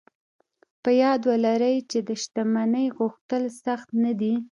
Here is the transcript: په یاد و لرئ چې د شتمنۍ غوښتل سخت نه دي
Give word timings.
په 0.83 0.89
یاد 1.01 1.21
و 1.25 1.31
لرئ 1.45 1.77
چې 1.91 1.99
د 2.07 2.09
شتمنۍ 2.21 2.87
غوښتل 2.99 3.43
سخت 3.63 3.89
نه 4.03 4.11
دي 4.19 4.33